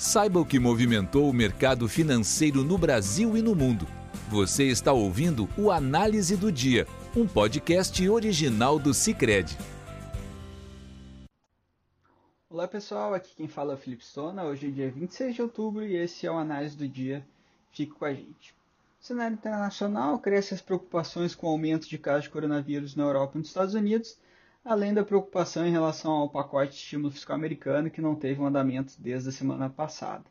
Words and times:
Saiba 0.00 0.40
o 0.40 0.46
que 0.46 0.58
movimentou 0.58 1.28
o 1.28 1.32
mercado 1.32 1.86
financeiro 1.86 2.64
no 2.64 2.78
Brasil 2.78 3.36
e 3.36 3.42
no 3.42 3.54
mundo. 3.54 3.86
Você 4.30 4.64
está 4.64 4.94
ouvindo 4.94 5.46
o 5.58 5.70
Análise 5.70 6.38
do 6.38 6.50
Dia, 6.50 6.86
um 7.14 7.26
podcast 7.26 8.08
original 8.08 8.78
do 8.78 8.94
Cicred. 8.94 9.58
Olá 12.48 12.66
pessoal, 12.66 13.12
aqui 13.12 13.34
quem 13.36 13.46
fala 13.46 13.72
é 13.72 13.74
o 13.74 13.78
Felipe 13.78 14.02
Stona. 14.02 14.44
Hoje 14.44 14.68
é 14.68 14.70
dia 14.70 14.90
26 14.90 15.34
de 15.34 15.42
outubro 15.42 15.84
e 15.84 15.94
esse 15.94 16.26
é 16.26 16.30
o 16.30 16.38
Análise 16.38 16.78
do 16.78 16.88
Dia. 16.88 17.22
Fique 17.70 17.92
com 17.92 18.06
a 18.06 18.14
gente. 18.14 18.54
No 19.00 19.04
cenário 19.04 19.34
internacional, 19.34 20.18
crescem 20.18 20.56
as 20.56 20.62
preocupações 20.62 21.34
com 21.34 21.46
o 21.46 21.50
aumento 21.50 21.86
de 21.86 21.98
casos 21.98 22.22
de 22.22 22.30
coronavírus 22.30 22.96
na 22.96 23.02
Europa 23.04 23.32
e 23.34 23.40
nos 23.40 23.48
Estados 23.48 23.74
Unidos 23.74 24.16
além 24.64 24.92
da 24.92 25.04
preocupação 25.04 25.66
em 25.66 25.70
relação 25.70 26.12
ao 26.12 26.28
pacote 26.28 26.72
de 26.72 26.78
estímulo 26.78 27.10
fiscal 27.10 27.36
americano 27.36 27.90
que 27.90 28.00
não 28.00 28.14
teve 28.14 28.40
um 28.40 28.46
andamento 28.46 28.94
desde 28.98 29.28
a 29.28 29.32
semana 29.32 29.70
passada. 29.70 30.24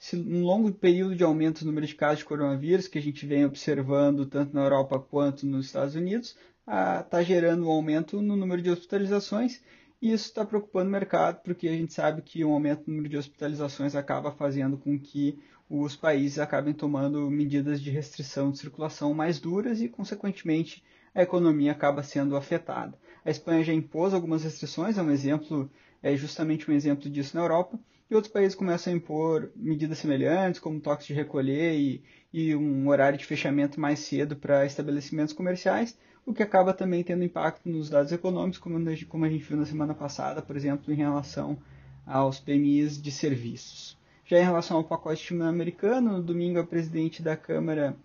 Esse 0.00 0.16
um 0.16 0.44
longo 0.44 0.70
período 0.72 1.16
de 1.16 1.24
aumento 1.24 1.60
do 1.60 1.66
número 1.66 1.86
de 1.86 1.94
casos 1.94 2.18
de 2.18 2.26
coronavírus 2.26 2.86
que 2.86 2.98
a 2.98 3.02
gente 3.02 3.26
vem 3.26 3.44
observando 3.44 4.26
tanto 4.26 4.54
na 4.54 4.62
Europa 4.62 4.98
quanto 5.00 5.46
nos 5.46 5.66
Estados 5.66 5.94
Unidos 5.94 6.36
está 6.66 7.22
gerando 7.22 7.66
um 7.66 7.70
aumento 7.70 8.20
no 8.20 8.36
número 8.36 8.60
de 8.60 8.70
hospitalizações 8.70 9.62
e 10.00 10.12
isso 10.12 10.26
está 10.26 10.44
preocupando 10.44 10.88
o 10.88 10.92
mercado 10.92 11.40
porque 11.42 11.68
a 11.68 11.72
gente 11.72 11.92
sabe 11.92 12.22
que 12.22 12.44
o 12.44 12.50
um 12.50 12.52
aumento 12.52 12.82
no 12.86 12.94
número 12.94 13.08
de 13.08 13.16
hospitalizações 13.16 13.94
acaba 13.94 14.30
fazendo 14.30 14.76
com 14.76 14.98
que 14.98 15.38
os 15.68 15.96
países 15.96 16.38
acabem 16.38 16.72
tomando 16.72 17.28
medidas 17.30 17.80
de 17.80 17.90
restrição 17.90 18.50
de 18.50 18.58
circulação 18.58 19.12
mais 19.12 19.40
duras 19.40 19.80
e, 19.80 19.88
consequentemente, 19.88 20.82
a 21.12 21.22
economia 21.22 21.72
acaba 21.72 22.02
sendo 22.04 22.36
afetada. 22.36 22.96
A 23.26 23.30
Espanha 23.30 23.64
já 23.64 23.72
impôs 23.72 24.14
algumas 24.14 24.44
restrições, 24.44 24.96
é 24.96 25.02
um 25.02 25.10
exemplo, 25.10 25.68
é 26.00 26.14
justamente 26.14 26.70
um 26.70 26.74
exemplo 26.74 27.10
disso 27.10 27.36
na 27.36 27.42
Europa, 27.42 27.76
e 28.08 28.14
outros 28.14 28.32
países 28.32 28.54
começam 28.54 28.92
a 28.92 28.96
impor 28.96 29.50
medidas 29.56 29.98
semelhantes, 29.98 30.60
como 30.60 30.78
toques 30.78 31.08
de 31.08 31.12
recolher 31.12 31.74
e, 31.74 32.04
e 32.32 32.54
um 32.54 32.86
horário 32.86 33.18
de 33.18 33.24
fechamento 33.24 33.80
mais 33.80 33.98
cedo 33.98 34.36
para 34.36 34.64
estabelecimentos 34.64 35.34
comerciais, 35.34 35.98
o 36.24 36.32
que 36.32 36.40
acaba 36.40 36.72
também 36.72 37.02
tendo 37.02 37.24
impacto 37.24 37.68
nos 37.68 37.90
dados 37.90 38.12
econômicos, 38.12 38.60
como, 38.60 38.78
como 39.08 39.24
a 39.24 39.28
gente 39.28 39.42
viu 39.42 39.56
na 39.56 39.66
semana 39.66 39.92
passada, 39.92 40.40
por 40.40 40.54
exemplo, 40.54 40.94
em 40.94 40.96
relação 40.96 41.58
aos 42.06 42.38
PMIs 42.38 43.02
de 43.02 43.10
serviços. 43.10 43.98
Já 44.24 44.38
em 44.38 44.44
relação 44.44 44.76
ao 44.76 44.84
pacote 44.84 45.34
americano, 45.34 46.12
no 46.12 46.22
domingo 46.22 46.60
a 46.60 46.64
presidente 46.64 47.24
da 47.24 47.36
Câmara, 47.36 47.96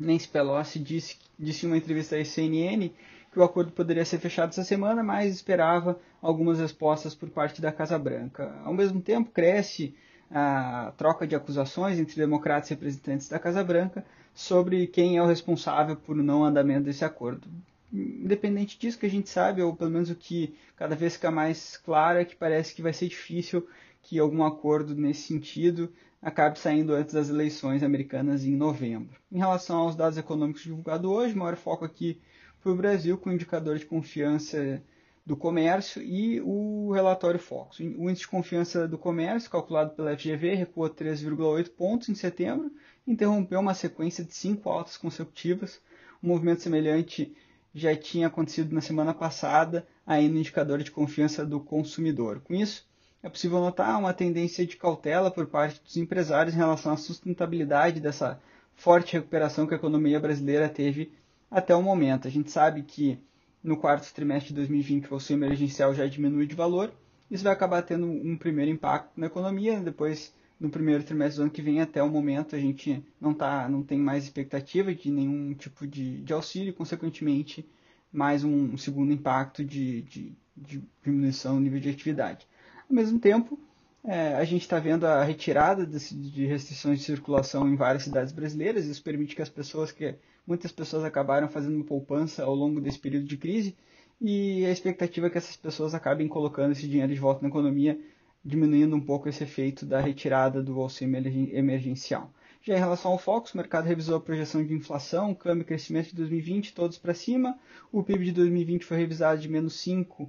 Nancy 0.00 0.28
Pelosi, 0.28 0.78
disse, 0.78 1.18
disse 1.38 1.66
em 1.66 1.68
uma 1.68 1.76
entrevista 1.76 2.16
à 2.16 2.24
CNN 2.24 2.90
que 3.30 3.38
o 3.38 3.44
acordo 3.44 3.70
poderia 3.70 4.04
ser 4.04 4.18
fechado 4.18 4.48
essa 4.48 4.64
semana, 4.64 5.02
mas 5.02 5.32
esperava 5.34 6.00
algumas 6.20 6.58
respostas 6.58 7.14
por 7.14 7.28
parte 7.28 7.60
da 7.60 7.70
Casa 7.70 7.98
Branca. 7.98 8.52
Ao 8.64 8.72
mesmo 8.72 9.00
tempo, 9.00 9.30
cresce 9.30 9.94
a 10.30 10.92
troca 10.96 11.26
de 11.26 11.36
acusações 11.36 11.98
entre 11.98 12.16
democratas 12.16 12.70
e 12.70 12.74
representantes 12.74 13.28
da 13.28 13.38
Casa 13.38 13.62
Branca 13.62 14.04
sobre 14.34 14.86
quem 14.86 15.16
é 15.16 15.22
o 15.22 15.26
responsável 15.26 15.96
por 15.96 16.16
não 16.16 16.44
andamento 16.44 16.84
desse 16.84 17.04
acordo. 17.04 17.46
Independente 17.92 18.78
disso, 18.78 18.98
que 18.98 19.06
a 19.06 19.10
gente 19.10 19.28
sabe, 19.28 19.62
ou 19.62 19.74
pelo 19.74 19.90
menos 19.90 20.10
o 20.10 20.14
que 20.14 20.54
cada 20.76 20.96
vez 20.96 21.14
fica 21.14 21.30
mais 21.30 21.76
claro, 21.76 22.18
é 22.18 22.24
que 22.24 22.36
parece 22.36 22.74
que 22.74 22.82
vai 22.82 22.92
ser 22.92 23.08
difícil 23.08 23.66
que 24.02 24.18
algum 24.18 24.44
acordo 24.44 24.94
nesse 24.94 25.22
sentido 25.22 25.92
acabe 26.22 26.58
saindo 26.58 26.94
antes 26.94 27.14
das 27.14 27.30
eleições 27.30 27.82
americanas 27.82 28.44
em 28.44 28.54
novembro. 28.54 29.18
Em 29.32 29.38
relação 29.38 29.78
aos 29.78 29.96
dados 29.96 30.18
econômicos 30.18 30.62
divulgados 30.62 31.10
hoje, 31.10 31.34
maior 31.34 31.56
foco 31.56 31.84
aqui 31.84 32.20
para 32.62 32.72
o 32.72 32.76
Brasil 32.76 33.16
com 33.16 33.32
indicador 33.32 33.78
de 33.78 33.86
confiança 33.86 34.82
do 35.24 35.36
comércio 35.36 36.02
e 36.02 36.40
o 36.40 36.90
relatório 36.92 37.38
Focus. 37.38 37.78
O 37.78 38.10
índice 38.10 38.22
de 38.22 38.28
confiança 38.28 38.88
do 38.88 38.98
comércio, 38.98 39.50
calculado 39.50 39.94
pela 39.94 40.16
FGV, 40.16 40.54
recuou 40.54 40.90
3,8 40.90 41.70
pontos 41.70 42.08
em 42.08 42.14
setembro, 42.14 42.72
interrompeu 43.06 43.60
uma 43.60 43.74
sequência 43.74 44.24
de 44.24 44.34
cinco 44.34 44.68
altas 44.68 44.96
consecutivas. 44.96 45.80
Um 46.22 46.28
movimento 46.28 46.62
semelhante 46.62 47.34
já 47.72 47.94
tinha 47.94 48.26
acontecido 48.26 48.74
na 48.74 48.80
semana 48.80 49.14
passada, 49.14 49.86
aí 50.04 50.28
no 50.28 50.38
indicador 50.38 50.82
de 50.82 50.90
confiança 50.90 51.46
do 51.46 51.60
consumidor. 51.60 52.40
Com 52.40 52.54
isso, 52.54 52.89
é 53.22 53.28
possível 53.28 53.60
notar 53.60 53.98
uma 53.98 54.14
tendência 54.14 54.66
de 54.66 54.76
cautela 54.76 55.30
por 55.30 55.46
parte 55.46 55.82
dos 55.82 55.96
empresários 55.96 56.54
em 56.54 56.58
relação 56.58 56.92
à 56.92 56.96
sustentabilidade 56.96 58.00
dessa 58.00 58.40
forte 58.74 59.12
recuperação 59.12 59.66
que 59.66 59.74
a 59.74 59.76
economia 59.76 60.18
brasileira 60.18 60.68
teve 60.68 61.12
até 61.50 61.74
o 61.74 61.82
momento. 61.82 62.26
A 62.26 62.30
gente 62.30 62.50
sabe 62.50 62.82
que 62.82 63.18
no 63.62 63.76
quarto 63.76 64.12
trimestre 64.14 64.48
de 64.48 64.54
2020 64.54 65.10
o 65.10 65.14
auxílio 65.14 65.44
emergencial 65.44 65.94
já 65.94 66.06
diminui 66.06 66.46
de 66.46 66.54
valor. 66.54 66.90
Isso 67.30 67.44
vai 67.44 67.52
acabar 67.52 67.82
tendo 67.82 68.06
um 68.06 68.36
primeiro 68.36 68.70
impacto 68.70 69.12
na 69.16 69.26
economia. 69.26 69.78
Depois, 69.80 70.34
no 70.58 70.70
primeiro 70.70 71.04
trimestre 71.04 71.36
do 71.36 71.42
ano 71.42 71.50
que 71.50 71.60
vem, 71.60 71.80
até 71.80 72.02
o 72.02 72.08
momento, 72.08 72.56
a 72.56 72.58
gente 72.58 73.04
não, 73.20 73.34
tá, 73.34 73.68
não 73.68 73.82
tem 73.82 73.98
mais 73.98 74.24
expectativa 74.24 74.94
de 74.94 75.10
nenhum 75.10 75.52
tipo 75.52 75.86
de, 75.86 76.22
de 76.22 76.32
auxílio, 76.32 76.72
consequentemente, 76.72 77.68
mais 78.10 78.42
um 78.44 78.76
segundo 78.78 79.12
impacto 79.12 79.62
de, 79.62 80.02
de, 80.02 80.32
de 80.56 80.82
diminuição 81.04 81.56
do 81.56 81.60
nível 81.60 81.78
de 81.78 81.90
atividade. 81.90 82.46
Ao 82.90 82.96
mesmo 82.96 83.20
tempo, 83.20 83.56
é, 84.02 84.34
a 84.34 84.42
gente 84.44 84.62
está 84.62 84.80
vendo 84.80 85.06
a 85.06 85.22
retirada 85.22 85.86
de, 85.86 85.96
de 86.12 86.44
restrições 86.44 86.98
de 86.98 87.04
circulação 87.04 87.68
em 87.68 87.76
várias 87.76 88.02
cidades 88.02 88.32
brasileiras. 88.32 88.84
Isso 88.84 89.00
permite 89.00 89.36
que 89.36 89.42
as 89.42 89.48
pessoas 89.48 89.92
que 89.92 90.16
muitas 90.44 90.72
pessoas 90.72 91.04
acabaram 91.04 91.48
fazendo 91.48 91.84
poupança 91.84 92.42
ao 92.42 92.52
longo 92.52 92.80
desse 92.80 92.98
período 92.98 93.26
de 93.26 93.36
crise 93.36 93.76
e 94.20 94.66
a 94.66 94.72
expectativa 94.72 95.28
é 95.28 95.30
que 95.30 95.38
essas 95.38 95.56
pessoas 95.56 95.94
acabem 95.94 96.26
colocando 96.26 96.72
esse 96.72 96.88
dinheiro 96.88 97.14
de 97.14 97.20
volta 97.20 97.42
na 97.42 97.48
economia, 97.48 97.96
diminuindo 98.44 98.96
um 98.96 99.00
pouco 99.00 99.28
esse 99.28 99.44
efeito 99.44 99.86
da 99.86 100.00
retirada 100.00 100.60
do 100.60 100.80
auxílio 100.80 101.16
emergencial. 101.52 102.28
Já 102.60 102.74
em 102.74 102.80
relação 102.80 103.12
ao 103.12 103.18
Focus, 103.18 103.54
o 103.54 103.56
mercado 103.56 103.86
revisou 103.86 104.16
a 104.16 104.20
projeção 104.20 104.66
de 104.66 104.74
inflação, 104.74 105.32
câmbio 105.32 105.62
e 105.62 105.66
crescimento 105.66 106.08
de 106.08 106.16
2020 106.16 106.74
todos 106.74 106.98
para 106.98 107.14
cima. 107.14 107.56
O 107.92 108.02
PIB 108.02 108.24
de 108.24 108.32
2020 108.32 108.84
foi 108.84 108.96
revisado 108.96 109.40
de 109.40 109.48
menos 109.48 109.74
5% 109.76 110.28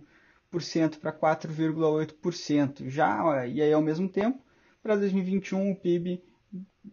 para 1.00 1.13
4,8%. 1.13 2.89
Já, 2.89 3.47
e 3.47 3.62
aí 3.62 3.72
ao 3.72 3.81
mesmo 3.81 4.09
tempo, 4.09 4.39
para 4.84 4.95
2021 4.95 5.72
o 5.72 5.75
PIB 5.75 6.23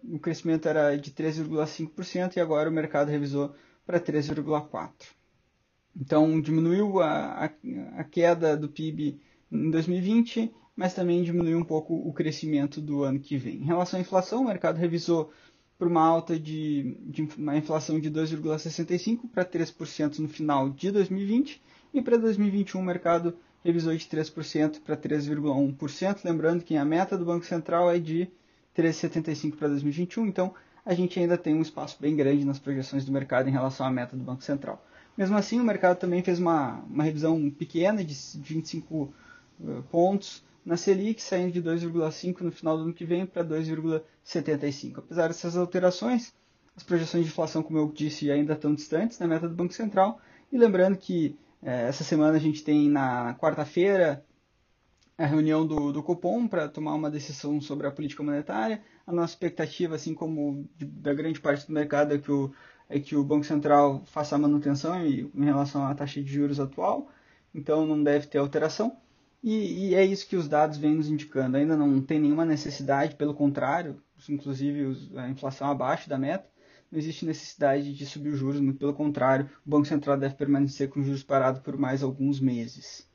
o 0.04 0.18
crescimento 0.18 0.68
era 0.68 0.96
de 0.96 1.10
3,5% 1.10 2.36
e 2.36 2.40
agora 2.40 2.68
o 2.68 2.72
mercado 2.72 3.08
revisou 3.08 3.54
para 3.86 3.98
3,4%. 3.98 4.90
Então 5.96 6.40
diminuiu 6.40 7.00
a, 7.00 7.46
a, 7.46 7.50
a, 7.96 8.04
queda 8.04 8.56
do 8.56 8.68
PIB 8.68 9.20
em 9.50 9.70
2020, 9.70 10.54
mas 10.76 10.94
também 10.94 11.22
diminuiu 11.22 11.58
um 11.58 11.64
pouco 11.64 11.94
o 11.94 12.12
crescimento 12.12 12.80
do 12.80 13.02
ano 13.02 13.18
que 13.18 13.36
vem. 13.36 13.56
Em 13.56 13.64
relação 13.64 13.98
à 13.98 14.02
inflação, 14.02 14.42
o 14.42 14.46
mercado 14.46 14.76
revisou 14.76 15.32
por 15.78 15.88
uma 15.88 16.02
alta 16.02 16.38
de, 16.38 16.96
de 17.06 17.22
uma 17.38 17.56
inflação 17.56 17.98
de 17.98 18.10
2,65% 18.10 19.28
para 19.32 19.44
3% 19.44 20.18
no 20.18 20.28
final 20.28 20.70
de 20.70 20.90
2020 20.90 21.62
e 21.94 22.02
para 22.02 22.16
2021 22.16 22.80
o 22.80 22.84
mercado 22.84 23.36
revisou 23.64 23.94
de 23.94 24.04
3% 24.04 24.80
para 24.80 24.96
3,1%, 24.96 26.20
lembrando 26.24 26.64
que 26.64 26.76
a 26.76 26.84
meta 26.84 27.16
do 27.16 27.24
Banco 27.24 27.44
Central 27.44 27.90
é 27.90 27.98
de 27.98 28.28
13,75 28.76 29.56
para 29.56 29.68
2021, 29.68 30.26
então 30.26 30.54
a 30.84 30.94
gente 30.94 31.18
ainda 31.18 31.36
tem 31.36 31.54
um 31.54 31.62
espaço 31.62 31.98
bem 32.00 32.16
grande 32.16 32.44
nas 32.44 32.58
projeções 32.58 33.04
do 33.04 33.12
mercado 33.12 33.48
em 33.48 33.52
relação 33.52 33.84
à 33.86 33.90
meta 33.90 34.16
do 34.16 34.22
Banco 34.22 34.42
Central. 34.42 34.82
Mesmo 35.16 35.36
assim, 35.36 35.60
o 35.60 35.64
mercado 35.64 35.98
também 35.98 36.22
fez 36.22 36.38
uma, 36.38 36.80
uma 36.88 37.02
revisão 37.02 37.50
pequena 37.50 38.04
de 38.04 38.14
25 38.36 38.94
uh, 38.94 39.12
eh, 39.60 39.82
pontos 39.90 40.44
na 40.64 40.76
Selic, 40.76 41.20
saindo 41.20 41.52
de 41.52 41.62
2,5 41.62 42.40
no 42.40 42.52
final 42.52 42.76
do 42.76 42.84
ano 42.84 42.92
que 42.92 43.04
vem 43.04 43.26
para 43.26 43.44
2,75. 43.44 44.98
Apesar 44.98 45.26
dessas 45.26 45.56
alterações, 45.56 46.32
as 46.76 46.84
projeções 46.84 47.24
de 47.24 47.30
inflação, 47.30 47.62
como 47.62 47.78
eu 47.78 47.90
disse, 47.92 48.30
ainda 48.30 48.52
estão 48.52 48.72
distantes 48.72 49.18
da 49.18 49.26
meta 49.26 49.48
do 49.48 49.54
Banco 49.54 49.74
Central. 49.74 50.20
E 50.52 50.56
lembrando 50.56 50.96
que 50.96 51.36
essa 51.62 52.04
semana 52.04 52.36
a 52.36 52.40
gente 52.40 52.62
tem 52.62 52.88
na 52.88 53.34
quarta-feira 53.34 54.24
a 55.18 55.26
reunião 55.26 55.66
do, 55.66 55.92
do 55.92 56.02
Copom 56.02 56.46
para 56.46 56.68
tomar 56.68 56.94
uma 56.94 57.10
decisão 57.10 57.60
sobre 57.60 57.88
a 57.88 57.90
política 57.90 58.22
monetária. 58.22 58.80
A 59.04 59.12
nossa 59.12 59.32
expectativa, 59.32 59.96
assim 59.96 60.14
como 60.14 60.68
da 60.78 61.12
grande 61.12 61.40
parte 61.40 61.66
do 61.66 61.72
mercado, 61.72 62.14
é 62.14 62.18
que, 62.18 62.30
o, 62.30 62.54
é 62.88 63.00
que 63.00 63.16
o 63.16 63.24
Banco 63.24 63.44
Central 63.44 64.04
faça 64.06 64.36
a 64.36 64.38
manutenção 64.38 65.04
em, 65.04 65.30
em 65.34 65.44
relação 65.44 65.84
à 65.84 65.92
taxa 65.94 66.22
de 66.22 66.32
juros 66.32 66.60
atual, 66.60 67.10
então 67.52 67.84
não 67.84 68.00
deve 68.00 68.28
ter 68.28 68.38
alteração. 68.38 68.96
E, 69.42 69.90
e, 69.90 69.94
é 69.94 70.04
isso 70.04 70.28
que 70.28 70.36
os 70.36 70.48
dados 70.48 70.78
vêm 70.78 70.94
nos 70.94 71.08
indicando. 71.08 71.56
Ainda 71.56 71.76
não 71.76 72.00
tem 72.00 72.20
nenhuma 72.20 72.44
necessidade, 72.44 73.16
pelo 73.16 73.34
contrário, 73.34 74.00
inclusive 74.28 75.10
a 75.16 75.28
inflação 75.28 75.68
abaixo 75.68 76.08
da 76.08 76.18
meta, 76.18 76.48
não 76.90 76.98
existe 76.98 77.24
necessidade 77.24 77.92
de 77.92 78.06
subir 78.06 78.30
os 78.30 78.38
juros, 78.38 78.60
muito 78.60 78.78
pelo 78.78 78.94
contrário, 78.94 79.48
o 79.66 79.70
Banco 79.70 79.86
Central 79.86 80.16
deve 80.16 80.34
permanecer 80.34 80.88
com 80.88 81.00
os 81.00 81.06
juros 81.06 81.22
parados 81.22 81.60
por 81.60 81.76
mais 81.76 82.02
alguns 82.02 82.40
meses. 82.40 83.06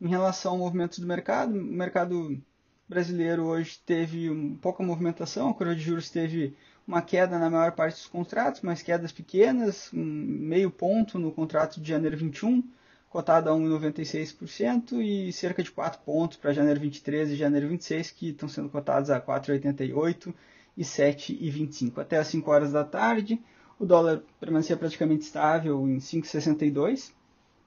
Em 0.00 0.08
relação 0.08 0.52
ao 0.52 0.58
movimento 0.58 1.00
do 1.00 1.06
mercado, 1.06 1.54
o 1.54 1.62
mercado 1.62 2.42
brasileiro 2.88 3.44
hoje 3.44 3.78
teve 3.84 4.28
pouca 4.60 4.82
movimentação, 4.82 5.50
a 5.50 5.54
curva 5.54 5.74
de 5.74 5.82
juros 5.82 6.10
teve 6.10 6.56
uma 6.86 7.00
queda 7.00 7.38
na 7.38 7.48
maior 7.48 7.72
parte 7.72 7.94
dos 7.94 8.06
contratos, 8.06 8.60
mas 8.62 8.82
quedas 8.82 9.12
pequenas, 9.12 9.90
um 9.92 10.04
meio 10.04 10.70
ponto 10.70 11.18
no 11.18 11.30
contrato 11.30 11.80
de 11.80 11.88
janeiro 11.88 12.16
21, 12.16 12.62
cotado 13.08 13.50
a 13.50 13.52
1,96% 13.52 15.00
e 15.00 15.32
cerca 15.32 15.62
de 15.62 15.70
4 15.70 16.00
pontos 16.00 16.38
para 16.38 16.52
janeiro 16.52 16.80
23 16.80 17.30
e 17.30 17.36
janeiro 17.36 17.68
26, 17.68 18.10
que 18.10 18.30
estão 18.30 18.48
sendo 18.48 18.68
cotados 18.68 19.10
a 19.10 19.20
4,88 19.20 20.34
e 20.76 20.82
7,25. 20.82 21.98
Até 21.98 22.18
às 22.18 22.28
5 22.28 22.50
horas 22.50 22.72
da 22.72 22.84
tarde, 22.84 23.40
o 23.78 23.86
dólar 23.86 24.22
permanecia 24.38 24.76
praticamente 24.76 25.22
estável 25.24 25.86
em 25.88 25.98
5,62 25.98 27.12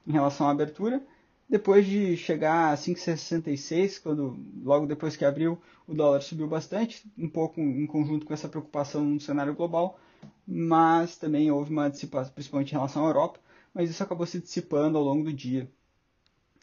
em 0.06 0.12
relação 0.12 0.48
à 0.48 0.50
abertura. 0.50 1.02
Depois 1.48 1.86
de 1.86 2.16
chegar 2.16 2.72
a 2.72 2.76
5,66, 2.76 4.02
quando 4.02 4.36
logo 4.64 4.86
depois 4.86 5.16
que 5.16 5.24
abriu, 5.24 5.60
o 5.86 5.94
dólar 5.94 6.20
subiu 6.20 6.48
bastante, 6.48 7.08
um 7.16 7.28
pouco 7.28 7.60
em 7.60 7.86
conjunto 7.86 8.26
com 8.26 8.34
essa 8.34 8.48
preocupação 8.48 9.04
no 9.04 9.20
cenário 9.20 9.54
global, 9.54 10.00
mas 10.46 11.16
também 11.16 11.50
houve 11.50 11.70
uma 11.70 11.88
dissipação, 11.88 12.32
principalmente 12.32 12.70
em 12.70 12.74
relação 12.74 13.04
à 13.04 13.08
Europa, 13.08 13.38
mas 13.72 13.88
isso 13.90 14.02
acabou 14.02 14.26
se 14.26 14.40
dissipando 14.40 14.98
ao 14.98 15.04
longo 15.04 15.22
do 15.22 15.32
dia. 15.32 15.70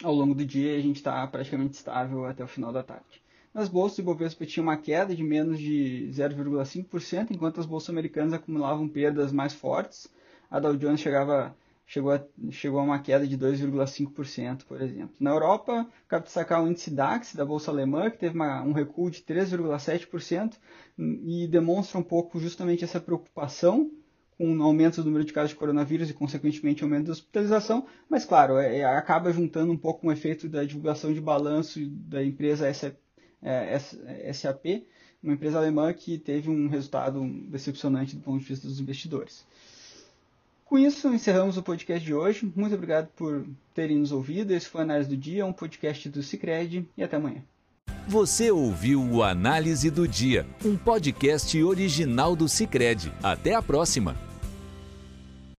Ao 0.03 0.13
longo 0.13 0.35
do 0.35 0.45
dia 0.45 0.75
a 0.75 0.81
gente 0.81 0.97
está 0.97 1.25
praticamente 1.27 1.75
estável 1.75 2.25
até 2.25 2.43
o 2.43 2.47
final 2.47 2.73
da 2.73 2.83
tarde. 2.83 3.22
Nas 3.53 3.69
bolsas, 3.69 3.99
o 3.99 4.01
Ibovespa 4.01 4.45
tinha 4.45 4.63
uma 4.63 4.77
queda 4.77 5.15
de 5.15 5.23
menos 5.23 5.59
de 5.59 6.09
0,5%, 6.11 7.31
enquanto 7.31 7.59
as 7.59 7.65
bolsas 7.65 7.89
americanas 7.89 8.33
acumulavam 8.33 8.87
perdas 8.87 9.31
mais 9.31 9.53
fortes. 9.53 10.07
A 10.49 10.59
Dow 10.59 10.75
Jones 10.75 10.99
chegava 10.99 11.55
chegou 11.85 12.11
a, 12.11 12.23
chegou 12.49 12.79
a 12.79 12.83
uma 12.83 12.99
queda 12.99 13.27
de 13.27 13.37
2,5%, 13.37 14.63
por 14.65 14.81
exemplo. 14.81 15.15
Na 15.19 15.31
Europa, 15.31 15.87
cabe 16.07 16.25
destacar 16.25 16.63
o 16.63 16.67
índice 16.67 16.89
DAX 16.89 17.35
da 17.35 17.45
Bolsa 17.45 17.69
Alemã, 17.69 18.09
que 18.09 18.17
teve 18.17 18.35
uma, 18.35 18.63
um 18.63 18.71
recuo 18.71 19.11
de 19.11 19.21
3,7% 19.21 20.55
e 20.97 21.47
demonstra 21.47 21.99
um 21.99 22.03
pouco 22.03 22.39
justamente 22.39 22.83
essa 22.83 22.99
preocupação 22.99 23.91
com 24.35 24.57
o 24.57 24.63
aumento 24.63 25.01
do 25.01 25.05
número 25.05 25.23
de 25.23 25.31
casos 25.31 25.51
de 25.51 25.55
coronavírus 25.55 26.09
e, 26.09 26.13
consequentemente, 26.13 26.83
aumento 26.83 27.05
da 27.05 27.11
hospitalização, 27.11 27.85
mas, 28.09 28.25
claro, 28.25 28.57
é, 28.57 28.79
é 28.79 28.83
acaba 28.83 29.31
juntando 29.31 29.71
um 29.71 29.77
pouco 29.77 30.01
com 30.01 30.07
o 30.07 30.11
efeito 30.11 30.49
da 30.49 30.63
divulgação 30.63 31.13
de 31.13 31.21
balanço 31.21 31.79
da 31.87 32.23
empresa 32.23 32.67
é, 33.43 34.31
SAP, 34.33 34.83
uma 35.21 35.33
empresa 35.33 35.57
alemã 35.57 35.93
que 35.93 36.17
teve 36.17 36.49
um 36.49 36.67
resultado 36.67 37.23
decepcionante 37.47 38.15
do 38.15 38.21
ponto 38.21 38.39
de 38.39 38.45
vista 38.45 38.67
dos 38.67 38.79
investidores. 38.79 39.45
Com 40.65 40.79
isso, 40.79 41.13
encerramos 41.13 41.55
o 41.55 41.63
podcast 41.63 42.03
de 42.03 42.13
hoje. 42.13 42.51
Muito 42.55 42.73
obrigado 42.73 43.07
por 43.15 43.45
terem 43.73 43.97
nos 43.97 44.11
ouvido. 44.11 44.51
Esse 44.53 44.67
foi 44.67 44.81
a 44.81 44.83
Análise 44.83 45.09
do 45.09 45.17
Dia, 45.17 45.45
um 45.45 45.53
podcast 45.53 46.09
do 46.09 46.23
Cicred 46.23 46.87
e 46.97 47.03
até 47.03 47.17
amanhã. 47.17 47.43
Você 48.07 48.51
ouviu 48.51 49.01
o 49.01 49.23
Análise 49.23 49.89
do 49.89 50.07
Dia, 50.07 50.45
um 50.65 50.75
podcast 50.75 51.61
original 51.61 52.35
do 52.35 52.49
Cicred. 52.49 53.13
Até 53.21 53.53
a 53.53 53.61
próxima! 53.61 54.32